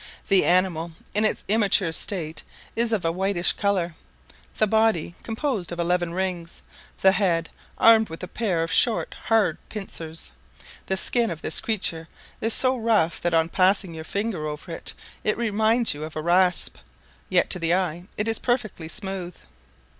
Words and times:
The 0.29 0.45
animal 0.45 0.93
in 1.13 1.25
its 1.25 1.43
immature 1.47 1.91
state 1.91 2.41
is 2.75 2.91
of 2.91 3.05
a 3.05 3.11
whitish 3.11 3.51
colour, 3.53 3.93
the 4.57 4.65
body 4.65 5.13
composed 5.21 5.71
of 5.71 5.79
eleven 5.79 6.11
rings; 6.11 6.63
the 7.01 7.11
head 7.11 7.49
armed 7.77 8.09
with 8.09 8.23
a 8.23 8.27
pair 8.27 8.63
of 8.63 8.71
short, 8.71 9.13
hard 9.27 9.59
pincers: 9.69 10.31
the 10.87 10.97
skin 10.97 11.29
of 11.29 11.43
this 11.43 11.61
creature 11.61 12.07
is 12.41 12.55
so 12.55 12.75
rough 12.75 13.21
that 13.21 13.35
on 13.35 13.47
passing 13.49 13.93
your 13.93 14.03
finger 14.03 14.47
over 14.47 14.71
it, 14.71 14.95
it 15.23 15.37
reminds 15.37 15.93
you 15.93 16.03
of 16.03 16.15
a 16.15 16.21
rasp, 16.23 16.77
yet 17.29 17.51
to 17.51 17.59
the 17.59 17.75
eye 17.75 18.05
it 18.17 18.27
is 18.27 18.39
perfectly 18.39 18.87
smooth. 18.87 19.35